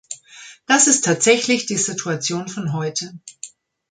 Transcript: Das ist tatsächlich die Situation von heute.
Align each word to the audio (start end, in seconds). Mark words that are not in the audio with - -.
Das 0.65 0.87
ist 0.87 1.05
tatsächlich 1.05 1.67
die 1.67 1.77
Situation 1.77 2.47
von 2.47 2.73
heute. 2.73 3.13